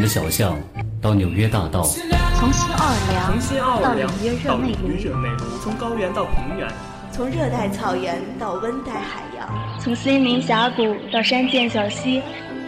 [0.00, 0.56] 的小巷
[1.00, 4.08] 到纽约大道，从新奥尔良从新奥尔良
[4.44, 6.66] 到纽约热内卢，从高原到平原，
[7.12, 9.48] 从热带草原到温带海洋，
[9.80, 10.82] 从森林峡谷
[11.12, 12.22] 到山涧小溪，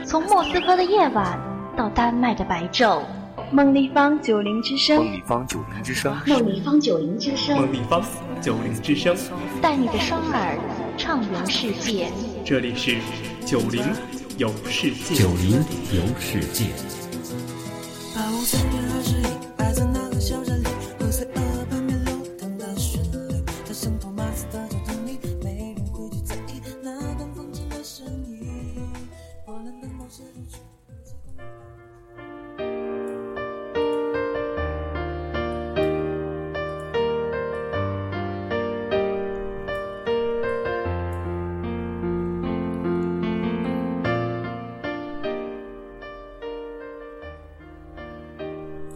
[0.04, 1.38] 从莫斯科的夜晚
[1.76, 3.02] 到丹麦的白昼，
[3.50, 8.02] 梦立方九零之声梦，立方九零之声，梦立方九零之声梦，立方
[8.42, 9.16] 九零之声，
[9.62, 10.58] 带你的双耳
[10.98, 12.08] 畅游世界。
[12.44, 12.98] 这里是
[13.46, 13.82] 九零
[14.36, 15.14] 有世界。
[15.14, 15.52] 九零
[15.92, 16.64] 游世界。
[18.44, 18.83] 八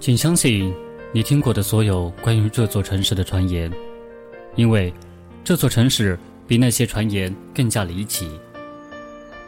[0.01, 0.73] 请相信
[1.13, 3.71] 你听过的所有关于这座城市的传言，
[4.55, 4.93] 因为
[5.43, 8.31] 这座城市比那些传言更加离奇。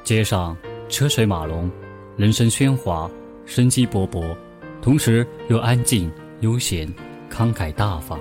[0.03, 0.57] 街上
[0.89, 1.71] 车水马龙，
[2.17, 3.09] 人声喧哗，
[3.47, 4.37] 生机勃勃，
[4.83, 6.93] 同时又安静、悠闲、
[7.31, 8.19] 慷慨大方。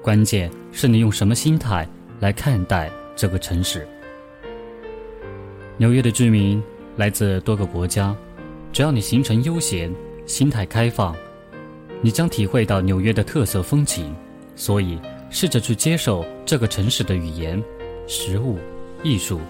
[0.00, 1.86] 关键是你用什么心态
[2.20, 3.86] 来看待这个城市。
[5.78, 6.62] 纽约的居民
[6.96, 8.16] 来自多个国家，
[8.72, 9.92] 只要你行程悠闲，
[10.26, 11.14] 心态开放。
[12.02, 14.14] 你将体会到纽约的特色风情，
[14.54, 14.98] 所以
[15.30, 17.62] 试着去接受这个城市的语言、
[18.06, 18.58] 食物、
[19.02, 19.40] 艺术、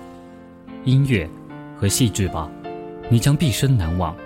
[0.84, 1.28] 音乐
[1.76, 2.50] 和戏剧吧，
[3.08, 4.16] 你将毕生难忘。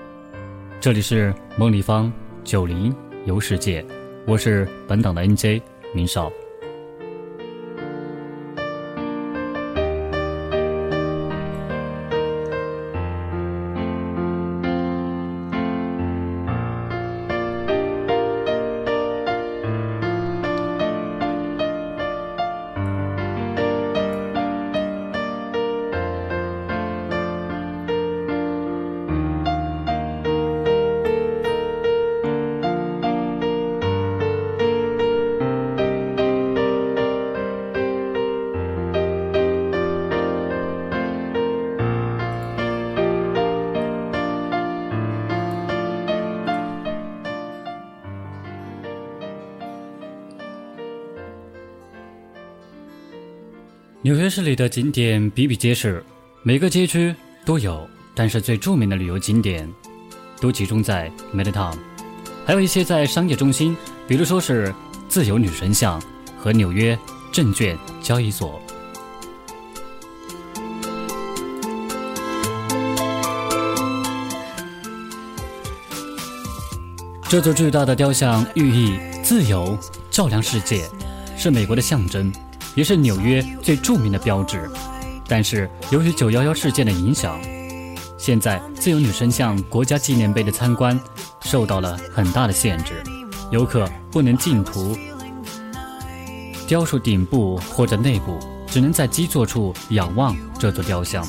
[0.81, 2.12] 这里是梦立方
[2.44, 2.94] 九零
[3.26, 3.84] 游世界，
[4.26, 5.60] 我是本档的 NJ
[5.94, 6.31] 明少。
[54.10, 56.04] 纽约市里的景点比比皆是，
[56.43, 59.72] 每个街区都有，但是最著名的旅游景点
[60.41, 61.76] 都集中在 Midtown，
[62.44, 63.76] 还有一些在商业中心，
[64.09, 64.75] 比如说是
[65.09, 66.03] 自由女神像
[66.37, 66.99] 和纽约
[67.31, 68.60] 证券交易所。
[77.28, 79.78] 这座巨大的雕像寓意自由、
[80.10, 80.84] 照亮世界，
[81.37, 82.32] 是美国的象征。
[82.75, 84.70] 也是纽约最著名的标志，
[85.26, 87.41] 但是由于九幺幺事件的影响，
[88.16, 90.98] 现在自由女神像国家纪念碑的参观
[91.41, 93.03] 受到了很大的限制，
[93.50, 94.97] 游客不能进图
[96.66, 101.26] 雕塑顶部或者内部，只能在基座处仰望这座雕像。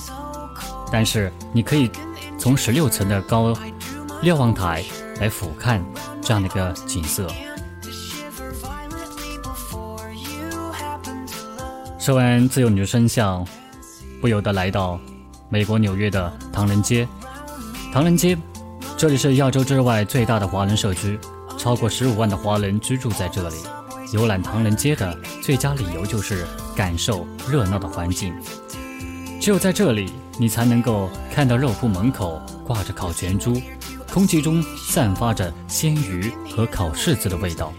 [0.91, 1.89] 但是你可以
[2.37, 3.55] 从十六层的高
[4.21, 4.83] 瞭望台
[5.19, 5.81] 来俯瞰
[6.21, 7.27] 这样的一个景色。
[12.01, 13.45] 说完自由女神像，
[14.19, 14.99] 不由得来到
[15.49, 17.07] 美国纽约的唐人街。
[17.93, 18.35] 唐人街，
[18.97, 21.19] 这里是亚洲之外最大的华人社区，
[21.59, 23.55] 超过十五万的华人居住在这里。
[24.13, 26.43] 游览唐人街的最佳理由就是
[26.75, 28.33] 感受热闹的环境。
[29.39, 33.61] 只有在这里，你才能够看到肉铺门口挂着烤全猪，
[34.11, 34.59] 空气中
[34.89, 37.71] 散发着鲜鱼和烤柿子的味道。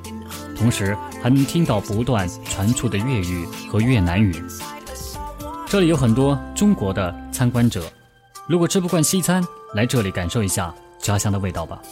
[0.62, 4.32] 同时还能听到不断传出的粤语和越南语。
[5.67, 7.82] 这里有很多中国的参观者，
[8.47, 9.44] 如果吃不惯西餐，
[9.75, 11.82] 来这里感受一下家乡的味道吧。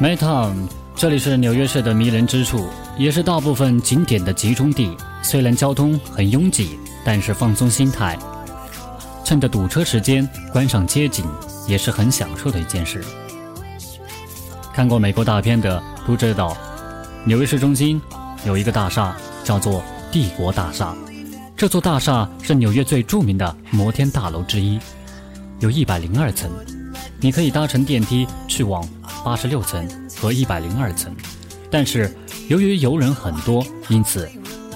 [0.00, 0.54] Midtown，
[0.96, 2.66] 这里是纽约市的迷人之处，
[2.96, 4.96] 也是大部分景点的集中地。
[5.20, 8.18] 虽然交通很拥挤，但是放松心态，
[9.22, 11.26] 趁着堵车时间观赏街景，
[11.68, 13.04] 也是很享受的一件事。
[14.72, 16.56] 看过美国大片的都知道，
[17.26, 18.00] 纽约市中心
[18.46, 19.14] 有一个大厦
[19.44, 20.96] 叫做帝国大厦，
[21.54, 24.80] 这座大厦是纽约最著名的摩天大楼之一。
[25.58, 26.50] 有一百零二层，
[27.20, 28.82] 你可以搭乘电梯去往
[29.24, 29.88] 八十六层
[30.20, 31.14] 和一百零二层。
[31.70, 32.12] 但是
[32.48, 34.28] 由于游人很多，因此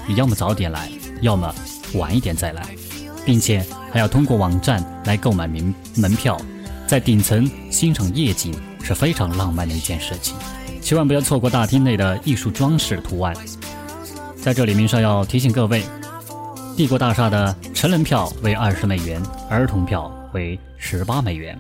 [0.07, 0.89] 你要么早点来，
[1.21, 1.53] 要么
[1.95, 2.65] 晚一点再来，
[3.25, 6.41] 并且还要通过网站来购买门门票，
[6.87, 10.37] 在顶层欣赏夜景是非常浪漫的一件事情。
[10.81, 13.35] 千万不要错过大厅内的艺术装饰图案。
[14.37, 15.83] 在这里，明少要提醒各位，
[16.77, 21.59] 帝国大厦的成人票为二十美元，儿童票为十八美元。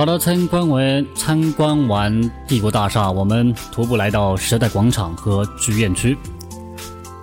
[0.00, 6.16] 好的，参观完参观完帝国大厦，我们徒步来到时代广场和剧院区。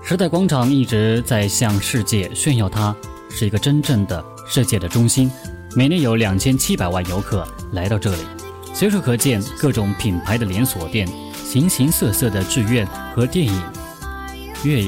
[0.03, 2.95] 时代广场一直在向世界炫耀，它
[3.31, 5.31] 是一个真正的世界的中心。
[5.75, 8.21] 每年有两千七百万游客来到这里，
[8.75, 13.59] 随处可见各种品牌的连锁店、形形色色的剧院和电影，
[14.63, 14.85] 越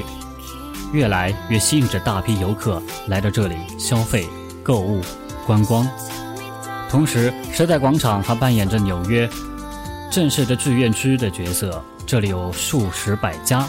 [0.93, 4.27] 越来越吸引着大批游客来到这里消费、
[4.61, 5.01] 购物、
[5.47, 5.87] 观光。
[6.89, 9.29] 同时，时代广场还扮演着纽约
[10.11, 11.81] 正式的志愿区的角色。
[12.05, 13.63] 这里有数十百家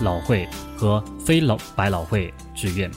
[0.00, 2.90] 老会和非老百老汇志愿。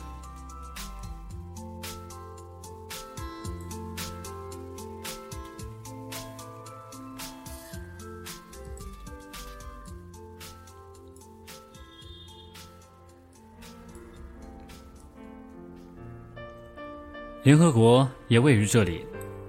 [17.44, 19.06] 联合国也位于这里。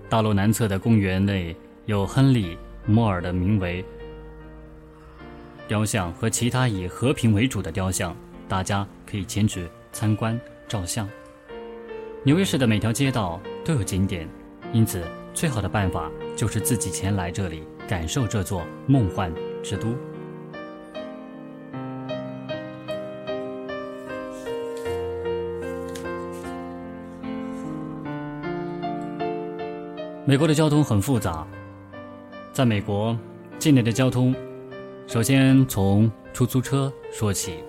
[0.09, 2.57] 大陆南侧的公园内有亨利·
[2.87, 3.85] 摩尔的名为
[5.67, 8.17] 雕像和其他以和平为主的雕像，
[8.49, 11.07] 大家可以前去参观照相。
[12.23, 14.27] 纽约市的每条街道都有景点，
[14.73, 19.31] 因此最好的办法就是自己前来这里，感受这座梦幻
[19.63, 19.95] 之都。
[30.29, 31.47] 美国的交通很复杂，
[32.53, 33.19] 在美国
[33.59, 34.37] 境内的交通，
[35.07, 37.65] 首先从出租车说起。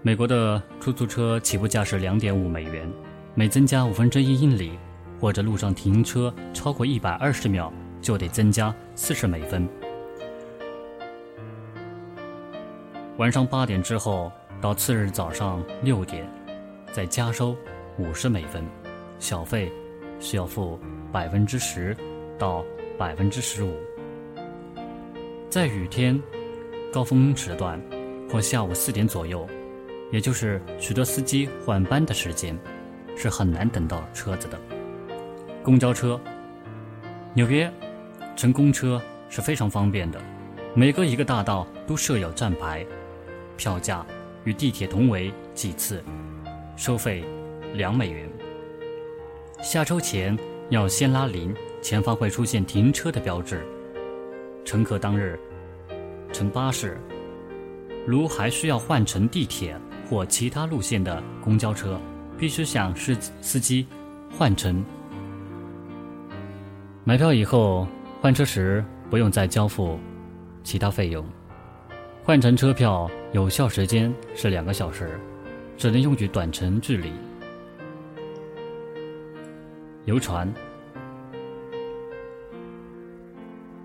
[0.00, 2.90] 美国的出租车起步价是两点五美元，
[3.34, 4.78] 每增加五分之一英里
[5.20, 7.70] 或者路上停车超过一百二十秒，
[8.00, 9.68] 就得增加四十美分。
[13.18, 16.26] 晚上八点之后到次日早上六点，
[16.90, 17.54] 再加收
[17.98, 18.64] 五十美分，
[19.18, 19.70] 小费
[20.18, 20.80] 需要付。
[21.12, 21.96] 百分之十
[22.38, 22.64] 到
[22.96, 23.74] 百分之十五，
[25.48, 26.20] 在雨天、
[26.92, 27.80] 高峰时段
[28.30, 29.44] 或下午四点左右，
[30.12, 32.56] 也就是许多司机换班的时间，
[33.16, 34.58] 是很难等到车子的。
[35.64, 36.20] 公交车，
[37.34, 37.68] 纽约
[38.36, 40.20] 乘公车是非常方便的，
[40.74, 42.86] 每隔一个大道都设有站牌，
[43.56, 44.06] 票价
[44.44, 46.04] 与地铁同为几次，
[46.76, 47.24] 收费
[47.74, 48.28] 两美元。
[49.60, 50.38] 下车前。
[50.70, 53.66] 要先拉铃，前方会出现停车的标志。
[54.64, 55.36] 乘客当日
[56.32, 56.96] 乘巴士，
[58.06, 59.76] 如还需要换乘地铁
[60.08, 62.00] 或其他路线的公交车，
[62.38, 63.84] 必须向司司机
[64.30, 64.84] 换乘。
[67.02, 67.84] 买票以后
[68.20, 69.98] 换车时不用再交付
[70.62, 71.26] 其他费用。
[72.22, 75.18] 换乘车票有效时间是两个小时，
[75.76, 77.10] 只能用于短程距离。
[80.06, 80.50] 游船，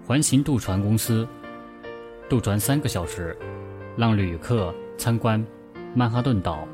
[0.07, 1.27] 环形渡船公司
[2.29, 3.37] 渡船三个小时，
[3.97, 5.45] 让旅客参观
[5.93, 6.65] 曼哈顿岛。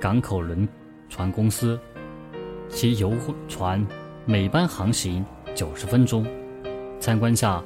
[0.00, 0.68] 港口轮
[1.08, 1.78] 船公司，
[2.68, 3.12] 其游
[3.48, 3.84] 船
[4.24, 5.24] 每班航行
[5.54, 6.24] 九十分钟，
[7.00, 7.62] 参观下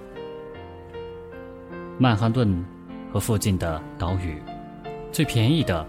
[1.99, 2.65] 曼哈顿
[3.13, 4.41] 和附近的岛屿。
[5.13, 5.87] 最便宜的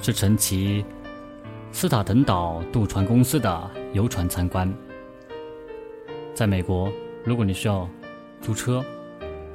[0.00, 0.84] 是乘其
[1.72, 3.70] 斯塔滕岛渡船公司的。
[3.92, 4.72] 游船参观。
[6.32, 6.88] 在美国，
[7.24, 7.88] 如果你需要
[8.40, 8.84] 租车，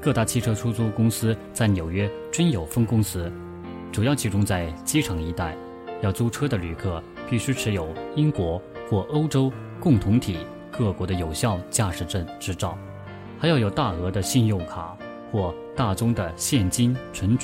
[0.01, 3.31] 各大汽车出租公司在纽约均有分公司，
[3.93, 5.55] 主要集中在机场一带。
[6.01, 12.77] 要租车的旅客必须持有英国或欧洲共同体各国的有效驾驶证执照，
[13.39, 14.97] 还要有大额的信用卡
[15.31, 17.37] 或大宗的现金存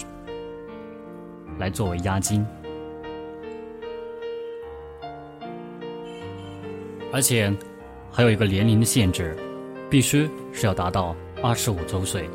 [1.57, 2.45] 来作为押金。
[7.12, 7.51] 而且
[8.12, 9.36] 还有一个年龄的限制，
[9.89, 12.30] 必须是要达到二十五周岁。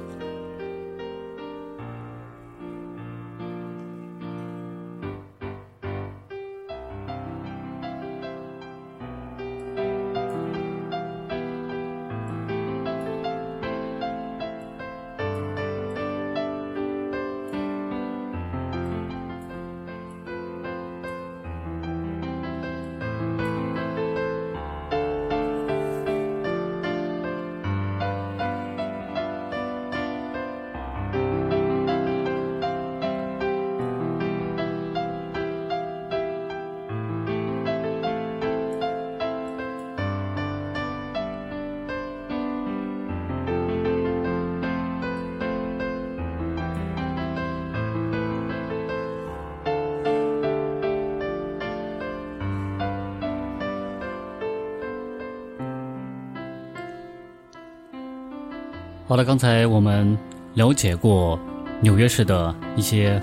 [59.09, 60.19] 好了，刚才我们
[60.55, 61.39] 了解过
[61.81, 63.23] 纽约市的一些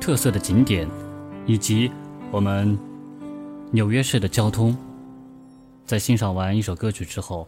[0.00, 0.88] 特色的景点，
[1.46, 1.88] 以及
[2.32, 2.76] 我们
[3.70, 4.76] 纽约市的交通。
[5.86, 7.46] 在欣赏完一首歌曲之后，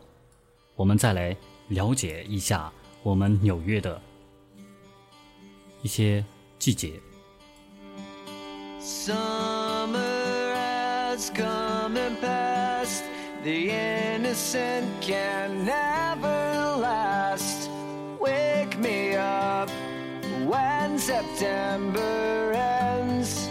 [0.77, 1.37] 我们再来
[1.67, 2.71] 了解一下
[3.03, 4.01] 我们纽约的
[5.83, 6.25] 一些
[6.61, 6.93] 季节。
[8.81, 9.97] Summer
[10.55, 13.03] has come and passed.
[13.43, 16.50] The innocent can never
[16.81, 17.71] last.
[18.19, 19.71] Wake me up
[20.47, 23.49] when September ends.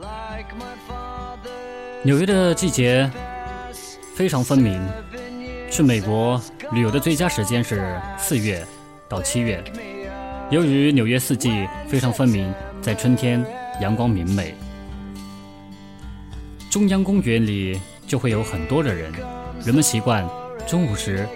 [0.00, 1.50] Like my father.
[2.02, 3.10] 纽约的季节
[4.14, 4.80] 非常分明，
[5.70, 6.40] 去美国
[6.72, 8.64] 旅游的最佳时间是四月
[9.08, 9.62] 到七月。
[10.50, 13.44] 由于纽约四季非常分明，在春天
[13.80, 14.54] 阳光明媚，
[16.68, 17.80] 中央公园里
[18.12, 19.10] 就会有很多的人，
[19.64, 20.28] 人们习惯
[20.66, 21.26] 中午时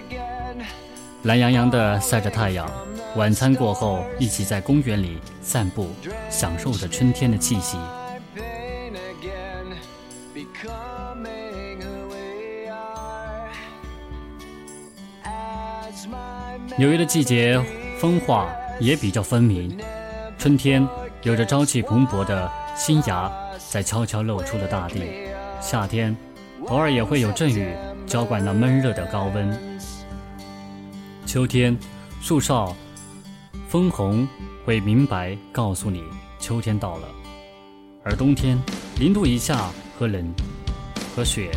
[1.23, 2.69] 懒洋洋地晒着太阳，
[3.15, 5.89] 晚餐过后一起在公园里散步，
[6.29, 7.79] 享受着春天的气息。
[16.77, 17.59] 纽约的季节
[17.97, 18.47] 风化
[18.79, 19.75] 也比较分明，
[20.37, 20.87] 春天
[21.23, 23.31] 有着朝气蓬勃的新芽
[23.67, 25.01] 在悄悄露出了大地，
[25.59, 26.15] 夏天
[26.65, 27.73] 偶尔也会有阵雨
[28.05, 29.57] 浇灌那闷热的高温，
[31.25, 31.77] 秋天
[32.21, 32.75] 树梢
[33.69, 34.27] 枫红
[34.65, 36.03] 会明白告诉你
[36.39, 37.07] 秋天到了，
[38.03, 38.59] 而冬天
[38.99, 40.33] 零度以下和冷
[41.15, 41.51] 和雪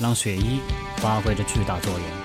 [0.00, 0.60] 让雪衣
[0.96, 2.19] 发挥着巨大作用。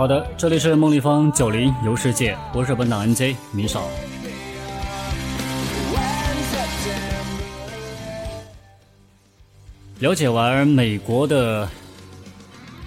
[0.00, 3.86] 好的，这里是梦立方九零游世界，我是本档 NJ 明少。
[9.98, 11.68] 了解完美国的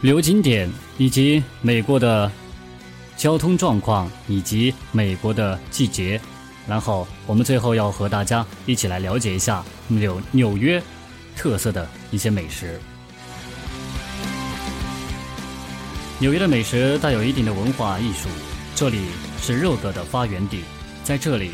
[0.01, 0.67] 旅游景点，
[0.97, 2.31] 以及美国的
[3.15, 6.19] 交通状况，以及美国的季节，
[6.67, 10.81] 然后我们最后要和大家一起来了解一下纽纽约
[11.35, 12.81] 特色的一些美食。
[16.23, 18.29] 纽约的美食带有一定的文化艺术，
[18.75, 19.07] 这里
[19.39, 20.63] 是热狗的发源地，
[21.03, 21.51] 在这里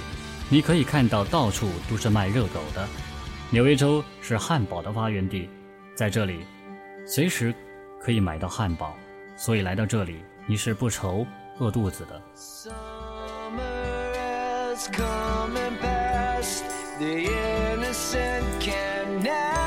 [0.48, 2.88] 你可以看到到处都是卖热狗的。
[3.50, 5.50] 纽约州是汉堡的发源地，
[5.96, 6.42] 在这里
[7.04, 7.52] 随时
[8.00, 8.96] 可以买到汉堡，
[9.36, 11.26] 所以来到这里你是不愁
[11.58, 12.22] 饿肚子的。
[14.94, 16.62] Coming past
[17.00, 19.59] the innocent can now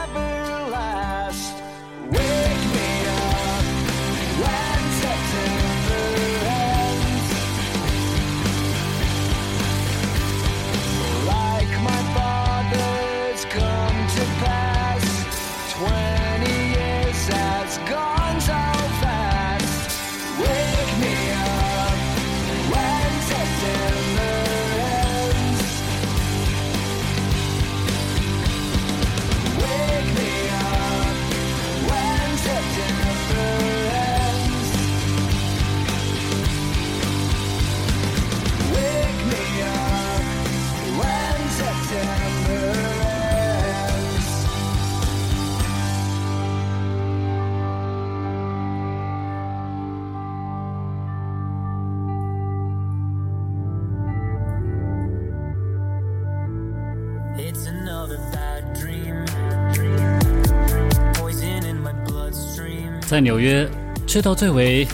[63.07, 63.69] 在纽约
[64.07, 64.88] 吃到最为.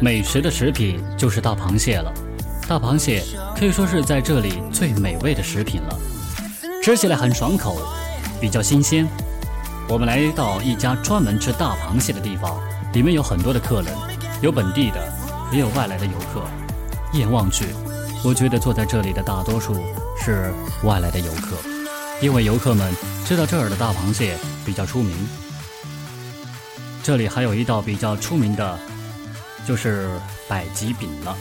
[0.00, 2.10] 美食的食品就是大螃蟹了。
[2.66, 3.22] 大螃蟹
[3.54, 5.98] 可以说是在这里最美味的食品了，
[6.82, 7.82] 吃起来很爽口，
[8.40, 9.06] 比较新鲜。
[9.88, 12.58] 我们来到一家专门吃大螃蟹的地方，
[12.94, 13.92] 里面有很多的客人，
[14.40, 15.12] 有本地的，
[15.52, 16.42] 也有外来的游客。
[17.12, 17.66] 一眼望去，
[18.24, 19.74] 我觉得坐在这里的大多数
[20.16, 21.56] 是外来的游客，
[22.20, 25.16] 因为游客们知道这儿的大螃蟹比较出名。
[27.02, 28.78] 这里还有一道比较出名的，
[29.66, 30.10] 就是
[30.46, 31.34] 百吉饼了。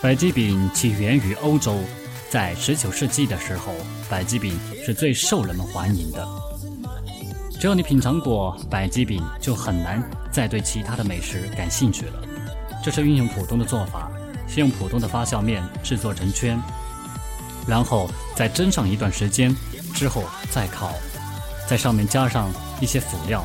[0.00, 1.78] 百吉饼起源于欧洲，
[2.30, 3.74] 在19世纪的时候，
[4.08, 6.26] 百吉饼是最受人们欢迎的。
[7.60, 12.14] 只要你品尝过百吉饼，就很难再对其他的美食感兴趣了。
[12.82, 14.10] 这是运用普通的做法，
[14.48, 16.58] 先用普通的发酵面制作成圈，
[17.66, 19.54] 然后再蒸上一段时间，
[20.02, 20.94] 之后再烤，
[21.68, 23.44] 在上面加上一些辅料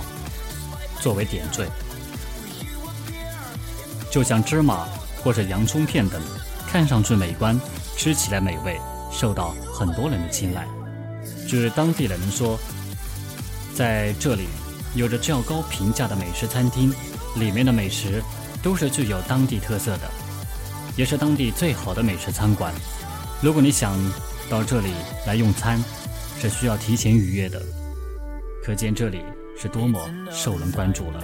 [1.00, 1.68] 作为点缀，
[4.10, 4.88] 就像芝麻
[5.24, 6.20] 或者洋葱片等，
[6.68, 7.62] 看上去美观，
[7.96, 10.66] 吃起来美味，受到很多人的青睐。
[11.48, 12.60] 据当地人说，
[13.76, 14.48] 在这里
[14.96, 16.92] 有着较高评价的美食餐厅，
[17.36, 18.24] 里面的美食
[18.64, 20.10] 都是具有当地特色的，
[20.96, 22.74] 也是当地最好的美食餐馆。
[23.44, 23.94] 如果你想
[24.50, 24.90] 到这里
[25.28, 25.80] 来用餐，
[26.40, 27.60] 是需要提前预约的，
[28.64, 29.22] 可见这里
[29.58, 30.00] 是多么
[30.32, 31.24] 受人关注了。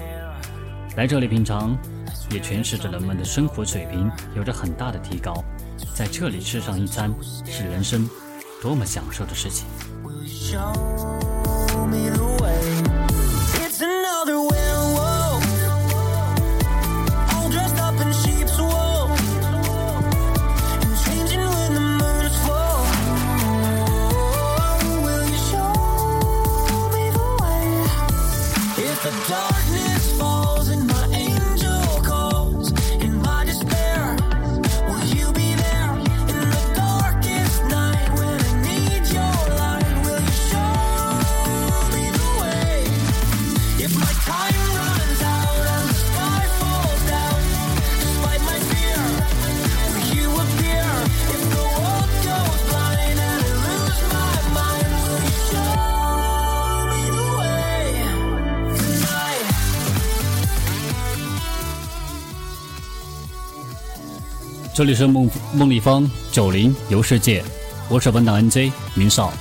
[0.97, 1.77] 来这里品尝，
[2.31, 5.43] 也诠释着人们的生活水平有着很大的提高。
[5.93, 7.13] 在这里吃上一餐，
[7.45, 8.09] 是人生
[8.61, 9.67] 多么享受的事情。
[64.75, 67.43] 这里是梦梦立方九零游世界，
[67.89, 69.31] 我是本档 NJ 明少。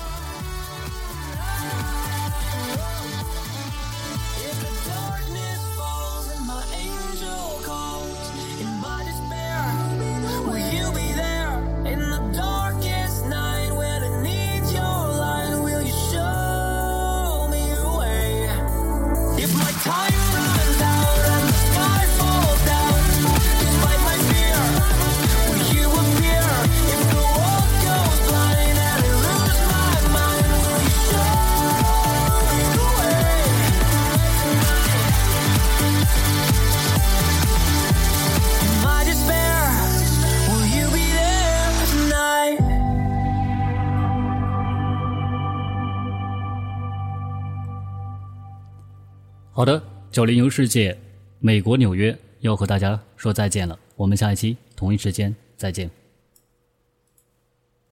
[49.55, 50.97] 好的，九零游世界，
[51.39, 55.91] 美国纽约要和大家说再见了，我们下一期同一时间再见。